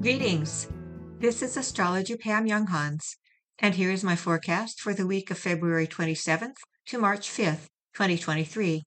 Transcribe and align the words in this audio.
Greetings. 0.00 0.68
This 1.18 1.42
is 1.42 1.56
astrologer 1.56 2.16
Pam 2.16 2.46
Younghans, 2.46 3.16
and 3.58 3.74
here 3.74 3.90
is 3.90 4.04
my 4.04 4.14
forecast 4.14 4.80
for 4.80 4.94
the 4.94 5.08
week 5.08 5.28
of 5.28 5.38
February 5.38 5.88
27th 5.88 6.54
to 6.86 6.98
March 6.98 7.28
5th, 7.28 7.66
2023. 7.94 8.84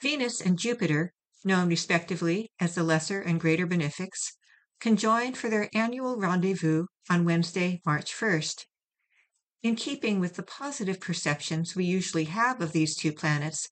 Venus 0.00 0.40
and 0.40 0.56
Jupiter, 0.56 1.12
known 1.44 1.68
respectively 1.68 2.52
as 2.60 2.76
the 2.76 2.84
Lesser 2.84 3.20
and 3.20 3.40
Greater 3.40 3.66
Benefics, 3.66 4.36
conjoined 4.78 5.36
for 5.36 5.50
their 5.50 5.68
annual 5.74 6.16
rendezvous 6.16 6.86
on 7.10 7.24
Wednesday, 7.24 7.80
March 7.84 8.14
1st. 8.14 8.66
In 9.64 9.74
keeping 9.74 10.20
with 10.20 10.36
the 10.36 10.44
positive 10.44 11.00
perceptions 11.00 11.74
we 11.74 11.84
usually 11.84 12.26
have 12.26 12.60
of 12.60 12.70
these 12.70 12.94
two 12.94 13.12
planets, 13.12 13.68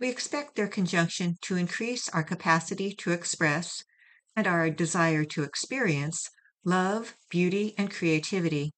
we 0.00 0.08
expect 0.08 0.56
their 0.56 0.68
conjunction 0.68 1.36
to 1.42 1.56
increase 1.56 2.08
our 2.08 2.24
capacity 2.24 2.94
to 2.94 3.12
express 3.12 3.84
and 4.36 4.46
our 4.46 4.70
desire 4.70 5.24
to 5.24 5.42
experience 5.42 6.28
love, 6.64 7.16
beauty, 7.30 7.74
and 7.78 7.90
creativity. 7.90 8.72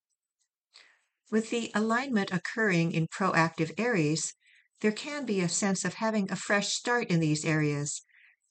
With 1.31 1.51
the 1.51 1.71
alignment 1.75 2.31
occurring 2.33 2.93
in 2.93 3.09
proactive 3.09 3.73
Aries, 3.77 4.34
there 4.81 4.93
can 4.93 5.27
be 5.27 5.41
a 5.41 5.48
sense 5.48 5.84
of 5.84 5.95
having 5.95 6.31
a 6.31 6.37
fresh 6.37 6.73
start 6.73 7.09
in 7.09 7.21
these 7.21 7.45
areas, 7.45 8.03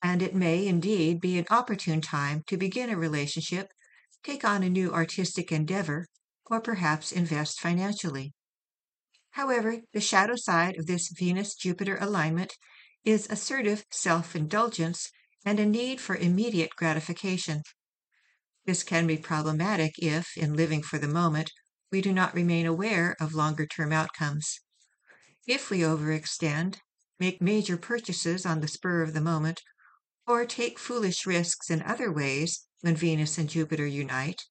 and 0.04 0.22
it 0.22 0.36
may 0.36 0.68
indeed 0.68 1.22
be 1.22 1.40
an 1.40 1.46
opportune 1.50 2.02
time 2.02 2.44
to 2.48 2.58
begin 2.58 2.90
a 2.90 2.98
relationship, 2.98 3.72
take 4.24 4.44
on 4.44 4.62
a 4.62 4.70
new 4.70 4.92
artistic 4.94 5.52
endeavor, 5.52 6.06
or 6.46 6.62
perhaps 6.62 7.12
invest 7.12 7.60
financially. 7.60 8.34
However, 9.32 9.82
the 9.94 10.02
shadow 10.02 10.36
side 10.36 10.78
of 10.78 10.88
this 10.88 11.10
Venus 11.10 11.56
Jupiter 11.56 11.98
alignment 12.02 12.58
is 13.06 13.28
assertive 13.30 13.86
self 13.92 14.36
indulgence 14.36 15.10
and 15.48 15.62
a 15.62 15.66
need 15.66 16.02
for 16.02 16.18
immediate 16.18 16.72
gratification. 16.76 17.64
This 18.66 18.84
can 18.84 19.08
be 19.08 19.16
problematic 19.16 19.94
if, 19.98 20.36
in 20.36 20.58
living 20.58 20.82
for 20.82 20.98
the 20.98 21.08
moment, 21.08 21.54
we 21.90 22.02
do 22.02 22.12
not 22.12 22.36
remain 22.36 22.66
aware 22.66 23.16
of 23.22 23.34
longer 23.34 23.66
term 23.66 23.94
outcomes. 23.94 24.60
If 25.48 25.70
we 25.70 25.80
overextend, 25.80 26.80
make 27.18 27.42
major 27.42 27.78
purchases 27.78 28.46
on 28.46 28.60
the 28.60 28.68
spur 28.68 29.02
of 29.04 29.14
the 29.14 29.22
moment, 29.22 29.62
or 30.28 30.46
take 30.46 30.78
foolish 30.78 31.26
risks 31.26 31.70
in 31.70 31.82
other 31.82 32.12
ways 32.12 32.68
when 32.82 32.98
Venus 32.98 33.38
and 33.38 33.48
Jupiter 33.48 33.88
unite, 33.88 34.42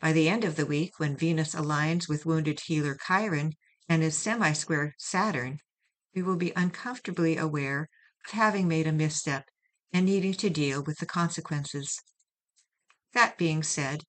by 0.00 0.12
the 0.12 0.28
end 0.28 0.42
of 0.42 0.56
the 0.56 0.66
week, 0.66 0.98
when 0.98 1.16
Venus 1.16 1.54
aligns 1.54 2.08
with 2.08 2.26
wounded 2.26 2.58
healer 2.66 2.98
Chiron 3.06 3.52
and 3.88 4.02
is 4.02 4.18
semi 4.18 4.52
square 4.52 4.96
Saturn, 4.98 5.60
we 6.12 6.22
will 6.22 6.34
be 6.34 6.52
uncomfortably 6.56 7.36
aware 7.36 7.88
of 8.26 8.32
having 8.32 8.66
made 8.66 8.88
a 8.88 8.92
misstep 8.92 9.44
and 9.94 10.04
needing 10.04 10.34
to 10.34 10.50
deal 10.50 10.82
with 10.82 10.98
the 10.98 11.06
consequences. 11.06 12.02
That 13.14 13.38
being 13.38 13.62
said, 13.62 14.02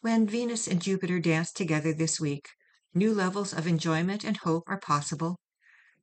when 0.00 0.26
Venus 0.26 0.68
and 0.68 0.80
Jupiter 0.80 1.18
dance 1.18 1.52
together 1.52 1.92
this 1.92 2.20
week, 2.20 2.48
new 2.94 3.12
levels 3.12 3.52
of 3.52 3.66
enjoyment 3.66 4.22
and 4.22 4.36
hope 4.36 4.62
are 4.68 4.78
possible. 4.78 5.40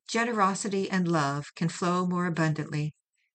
Generosity 0.06 0.90
and 0.90 1.08
love 1.08 1.46
can 1.56 1.70
flow 1.70 2.06
more 2.06 2.26
abundantly, 2.26 2.94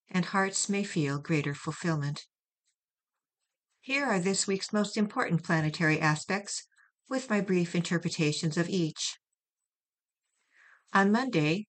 and 0.10 0.26
hearts 0.26 0.70
may 0.70 0.84
feel 0.84 1.18
greater 1.18 1.56
fulfillment. 1.56 2.28
Here 3.82 4.06
are 4.06 4.20
this 4.20 4.46
week's 4.46 4.72
most 4.72 4.98
important 4.98 5.44
planetary 5.44 6.00
aspects, 6.00 6.68
with 7.10 7.30
my 7.30 7.42
brief 7.42 7.74
interpretations 7.74 8.58
of 8.58 8.70
each. 8.70 9.18
On 10.94 11.12
Monday, 11.12 11.66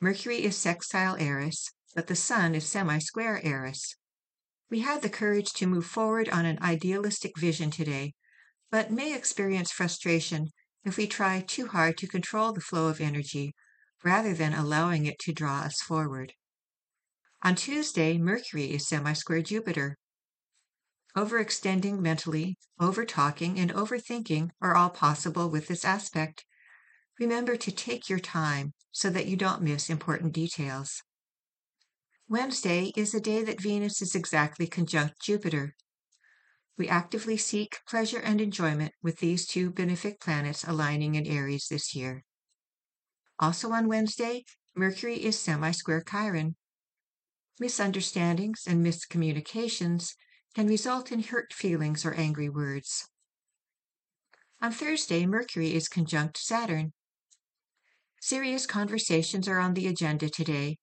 Mercury 0.00 0.44
is 0.44 0.56
sextile 0.56 1.16
Eris, 1.16 1.70
but 1.94 2.06
the 2.06 2.16
Sun 2.16 2.54
is 2.54 2.66
semi-square 2.66 3.40
Eris. 3.42 3.96
We 4.70 4.80
had 4.80 5.02
the 5.02 5.08
courage 5.08 5.52
to 5.54 5.66
move 5.66 5.86
forward 5.86 6.28
on 6.28 6.44
an 6.46 6.58
idealistic 6.62 7.38
vision 7.38 7.70
today, 7.70 8.14
but 8.70 8.92
may 8.92 9.14
experience 9.14 9.72
frustration 9.72 10.48
if 10.84 10.96
we 10.96 11.06
try 11.06 11.40
too 11.40 11.66
hard 11.66 11.98
to 11.98 12.06
control 12.06 12.52
the 12.52 12.60
flow 12.60 12.88
of 12.88 13.00
energy 13.00 13.54
rather 14.04 14.32
than 14.32 14.54
allowing 14.54 15.06
it 15.06 15.18
to 15.20 15.32
draw 15.32 15.60
us 15.60 15.80
forward. 15.80 16.32
On 17.42 17.54
Tuesday, 17.54 18.18
Mercury 18.18 18.72
is 18.72 18.86
semi-square 18.86 19.42
Jupiter. 19.42 19.96
Overextending 21.16 21.98
mentally, 21.98 22.56
over-talking, 22.78 23.58
and 23.58 23.72
overthinking 23.72 24.50
are 24.62 24.76
all 24.76 24.90
possible 24.90 25.50
with 25.50 25.66
this 25.66 25.84
aspect. 25.84 26.44
Remember 27.18 27.56
to 27.56 27.72
take 27.72 28.08
your 28.08 28.20
time 28.20 28.72
so 28.92 29.10
that 29.10 29.26
you 29.26 29.36
don't 29.36 29.62
miss 29.62 29.90
important 29.90 30.32
details. 30.32 31.02
Wednesday 32.30 32.92
is 32.94 33.12
a 33.12 33.20
day 33.20 33.42
that 33.42 33.60
Venus 33.60 34.00
is 34.00 34.14
exactly 34.14 34.68
conjunct 34.68 35.20
Jupiter. 35.20 35.74
We 36.78 36.88
actively 36.88 37.36
seek 37.36 37.80
pleasure 37.88 38.20
and 38.20 38.40
enjoyment 38.40 38.92
with 39.02 39.18
these 39.18 39.48
two 39.48 39.72
benefic 39.72 40.20
planets 40.20 40.62
aligning 40.62 41.16
in 41.16 41.26
Aries 41.26 41.66
this 41.66 41.92
year. 41.92 42.22
Also 43.40 43.72
on 43.72 43.88
Wednesday, 43.88 44.44
Mercury 44.76 45.24
is 45.24 45.40
semi 45.40 45.72
square 45.72 46.04
Chiron. 46.08 46.54
Misunderstandings 47.58 48.62
and 48.64 48.86
miscommunications 48.86 50.14
can 50.54 50.68
result 50.68 51.10
in 51.10 51.24
hurt 51.24 51.52
feelings 51.52 52.06
or 52.06 52.14
angry 52.14 52.48
words. 52.48 53.08
On 54.62 54.70
Thursday, 54.70 55.26
Mercury 55.26 55.74
is 55.74 55.88
conjunct 55.88 56.38
Saturn. 56.38 56.92
Serious 58.20 58.66
conversations 58.66 59.48
are 59.48 59.58
on 59.58 59.74
the 59.74 59.88
agenda 59.88 60.30
today, 60.30 60.78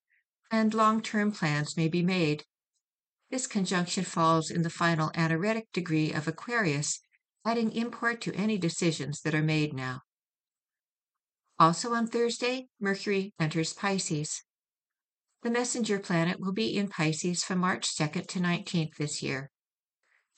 and 0.51 0.73
long-term 0.73 1.31
plans 1.31 1.77
may 1.77 1.87
be 1.87 2.03
made. 2.03 2.43
This 3.29 3.47
conjunction 3.47 4.03
falls 4.03 4.49
in 4.49 4.61
the 4.61 4.69
final 4.69 5.11
anaretic 5.13 5.71
degree 5.73 6.13
of 6.13 6.27
Aquarius, 6.27 6.99
adding 7.45 7.71
import 7.71 8.21
to 8.21 8.33
any 8.35 8.57
decisions 8.57 9.21
that 9.21 9.35
are 9.35 9.43
made 9.43 9.73
now. 9.73 10.01
Also 11.59 11.93
on 11.93 12.07
Thursday, 12.07 12.67
Mercury 12.79 13.33
enters 13.39 13.73
Pisces. 13.73 14.43
The 15.43 15.49
messenger 15.49 15.99
planet 15.99 16.39
will 16.39 16.53
be 16.53 16.77
in 16.77 16.87
Pisces 16.87 17.43
from 17.43 17.59
March 17.59 17.87
2nd 17.95 18.27
to 18.27 18.39
19th 18.39 18.95
this 18.97 19.23
year. 19.23 19.49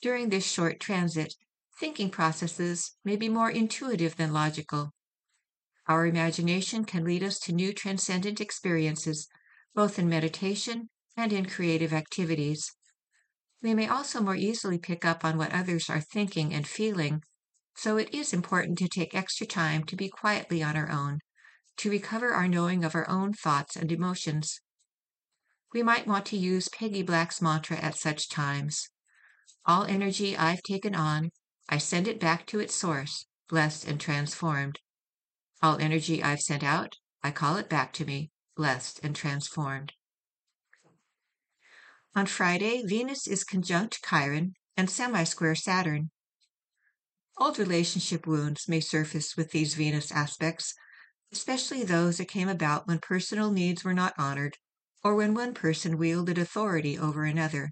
During 0.00 0.28
this 0.28 0.50
short 0.50 0.80
transit, 0.80 1.34
thinking 1.78 2.10
processes 2.10 2.96
may 3.04 3.16
be 3.16 3.28
more 3.28 3.50
intuitive 3.50 4.16
than 4.16 4.32
logical. 4.32 4.92
Our 5.86 6.06
imagination 6.06 6.84
can 6.84 7.04
lead 7.04 7.22
us 7.22 7.38
to 7.40 7.52
new 7.52 7.72
transcendent 7.72 8.40
experiences 8.40 9.28
both 9.74 9.98
in 9.98 10.08
meditation 10.08 10.88
and 11.16 11.32
in 11.32 11.46
creative 11.46 11.92
activities. 11.92 12.72
We 13.62 13.74
may 13.74 13.88
also 13.88 14.20
more 14.20 14.36
easily 14.36 14.78
pick 14.78 15.04
up 15.04 15.24
on 15.24 15.36
what 15.36 15.52
others 15.52 15.90
are 15.90 16.00
thinking 16.00 16.54
and 16.54 16.66
feeling, 16.66 17.22
so 17.76 17.96
it 17.96 18.12
is 18.14 18.32
important 18.32 18.78
to 18.78 18.88
take 18.88 19.14
extra 19.14 19.46
time 19.46 19.84
to 19.84 19.96
be 19.96 20.08
quietly 20.08 20.62
on 20.62 20.76
our 20.76 20.90
own, 20.90 21.20
to 21.78 21.90
recover 21.90 22.32
our 22.32 22.48
knowing 22.48 22.84
of 22.84 22.94
our 22.94 23.08
own 23.08 23.32
thoughts 23.32 23.76
and 23.76 23.92
emotions. 23.92 24.60
We 25.72 25.82
might 25.82 26.06
want 26.06 26.26
to 26.26 26.36
use 26.36 26.68
Peggy 26.68 27.02
Black's 27.02 27.40
mantra 27.40 27.76
at 27.76 27.96
such 27.96 28.28
times. 28.28 28.88
All 29.66 29.84
energy 29.84 30.36
I've 30.36 30.62
taken 30.62 30.94
on, 30.94 31.30
I 31.68 31.78
send 31.78 32.08
it 32.08 32.18
back 32.18 32.46
to 32.46 32.60
its 32.60 32.74
source, 32.74 33.26
blessed 33.48 33.86
and 33.86 34.00
transformed. 34.00 34.80
All 35.62 35.78
energy 35.78 36.22
I've 36.22 36.40
sent 36.40 36.64
out, 36.64 36.96
I 37.22 37.30
call 37.30 37.56
it 37.56 37.68
back 37.68 37.92
to 37.94 38.04
me, 38.04 38.30
blessed, 38.60 39.00
and 39.02 39.16
transformed. 39.16 39.94
On 42.14 42.26
Friday, 42.26 42.82
Venus 42.84 43.26
is 43.26 43.42
conjunct 43.42 44.04
Chiron 44.06 44.52
and 44.76 44.90
semi 44.90 45.24
square 45.24 45.54
Saturn. 45.54 46.10
Old 47.38 47.58
relationship 47.58 48.26
wounds 48.26 48.68
may 48.68 48.80
surface 48.80 49.34
with 49.34 49.52
these 49.52 49.72
Venus 49.72 50.12
aspects, 50.12 50.74
especially 51.32 51.84
those 51.84 52.18
that 52.18 52.28
came 52.28 52.50
about 52.50 52.86
when 52.86 52.98
personal 52.98 53.50
needs 53.50 53.82
were 53.82 53.94
not 53.94 54.12
honored 54.18 54.58
or 55.02 55.14
when 55.14 55.32
one 55.32 55.54
person 55.54 55.96
wielded 55.96 56.36
authority 56.36 56.98
over 56.98 57.24
another. 57.24 57.70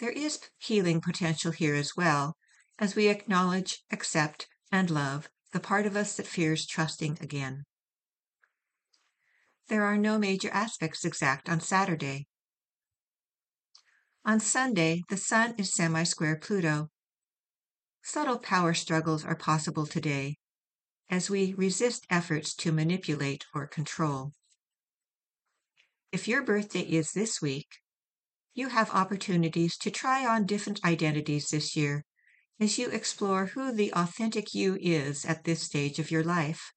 There 0.00 0.10
is 0.10 0.40
healing 0.58 1.02
potential 1.02 1.52
here 1.52 1.76
as 1.76 1.92
well, 1.96 2.36
as 2.80 2.96
we 2.96 3.06
acknowledge, 3.06 3.84
accept, 3.92 4.48
and 4.72 4.90
love 4.90 5.28
the 5.52 5.60
part 5.60 5.86
of 5.86 5.94
us 5.94 6.16
that 6.16 6.26
fears 6.26 6.66
trusting 6.66 7.18
again. 7.20 7.62
There 9.68 9.84
are 9.84 9.96
no 9.96 10.18
major 10.18 10.50
aspects 10.50 11.04
exact 11.04 11.48
on 11.48 11.60
Saturday. 11.60 12.26
On 14.26 14.38
Sunday, 14.38 15.02
the 15.08 15.16
Sun 15.16 15.54
is 15.56 15.72
semi 15.72 16.02
square 16.02 16.36
Pluto. 16.36 16.90
Subtle 18.02 18.38
power 18.38 18.74
struggles 18.74 19.24
are 19.24 19.34
possible 19.34 19.86
today 19.86 20.36
as 21.10 21.30
we 21.30 21.54
resist 21.54 22.06
efforts 22.10 22.54
to 22.56 22.72
manipulate 22.72 23.46
or 23.54 23.66
control. 23.66 24.32
If 26.12 26.28
your 26.28 26.42
birthday 26.42 26.82
is 26.82 27.12
this 27.12 27.40
week, 27.40 27.78
you 28.52 28.68
have 28.68 28.90
opportunities 28.90 29.78
to 29.78 29.90
try 29.90 30.26
on 30.26 30.44
different 30.44 30.84
identities 30.84 31.48
this 31.48 31.74
year 31.74 32.04
as 32.60 32.78
you 32.78 32.88
explore 32.90 33.46
who 33.46 33.72
the 33.72 33.92
authentic 33.94 34.54
you 34.54 34.76
is 34.78 35.24
at 35.24 35.44
this 35.44 35.62
stage 35.62 35.98
of 35.98 36.10
your 36.10 36.22
life. 36.22 36.73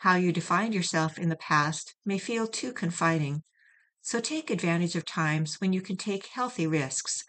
How 0.00 0.14
you 0.14 0.32
defined 0.32 0.72
yourself 0.72 1.18
in 1.18 1.28
the 1.28 1.36
past 1.36 1.94
may 2.06 2.16
feel 2.16 2.46
too 2.46 2.72
confining, 2.72 3.42
so 4.00 4.18
take 4.18 4.48
advantage 4.48 4.96
of 4.96 5.04
times 5.04 5.60
when 5.60 5.74
you 5.74 5.82
can 5.82 5.98
take 5.98 6.28
healthy 6.28 6.66
risks, 6.66 7.22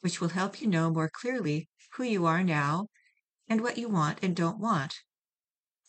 which 0.00 0.20
will 0.20 0.28
help 0.28 0.60
you 0.60 0.66
know 0.66 0.90
more 0.90 1.08
clearly 1.08 1.70
who 1.94 2.02
you 2.02 2.26
are 2.26 2.44
now 2.44 2.88
and 3.48 3.62
what 3.62 3.78
you 3.78 3.88
want 3.88 4.18
and 4.20 4.36
don't 4.36 4.58
want. 4.58 5.00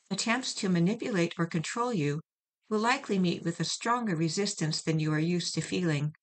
Attempts 0.10 0.54
to 0.54 0.70
manipulate 0.70 1.36
or 1.38 1.46
control 1.46 1.94
you 1.94 2.22
will 2.70 2.80
likely 2.80 3.20
meet 3.20 3.44
with 3.44 3.60
a 3.60 3.66
stronger 3.66 4.16
resistance 4.16 4.82
than 4.82 5.02
you 5.02 5.12
are 5.12 5.20
used 5.20 5.54
to 5.56 5.62
feeling, 5.62 6.16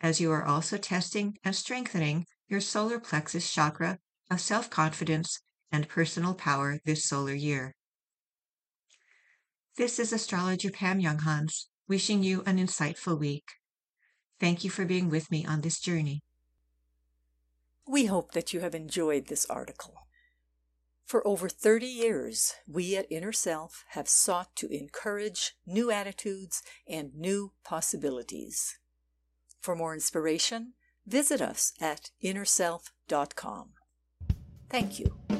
as 0.00 0.20
you 0.20 0.30
are 0.30 0.44
also 0.44 0.78
testing 0.78 1.36
and 1.42 1.56
strengthening 1.56 2.24
your 2.46 2.60
solar 2.60 3.00
plexus 3.00 3.52
chakra 3.52 3.98
of 4.30 4.40
self 4.40 4.70
confidence 4.70 5.40
and 5.72 5.88
personal 5.88 6.34
power 6.34 6.78
this 6.84 7.04
solar 7.04 7.34
year. 7.34 7.74
This 9.76 9.98
is 9.98 10.12
astrologer 10.12 10.70
Pam 10.70 11.00
Younghans 11.00 11.66
wishing 11.88 12.22
you 12.22 12.42
an 12.46 12.58
insightful 12.58 13.18
week. 13.18 13.44
Thank 14.38 14.62
you 14.62 14.70
for 14.70 14.84
being 14.84 15.10
with 15.10 15.30
me 15.30 15.44
on 15.44 15.60
this 15.60 15.80
journey. 15.80 16.20
We 17.86 18.06
hope 18.06 18.32
that 18.32 18.52
you 18.52 18.60
have 18.60 18.74
enjoyed 18.74 19.26
this 19.26 19.44
article. 19.46 19.94
For 21.04 21.26
over 21.26 21.48
30 21.48 21.86
years, 21.86 22.54
we 22.68 22.96
at 22.96 23.10
Inner 23.10 23.32
Self 23.32 23.84
have 23.90 24.08
sought 24.08 24.54
to 24.56 24.68
encourage 24.72 25.54
new 25.66 25.90
attitudes 25.90 26.62
and 26.88 27.12
new 27.16 27.52
possibilities. 27.64 28.78
For 29.60 29.74
more 29.74 29.92
inspiration, 29.92 30.74
visit 31.04 31.40
us 31.40 31.72
at 31.80 32.10
innerself.com. 32.22 33.70
Thank 34.70 35.00
you. 35.00 35.39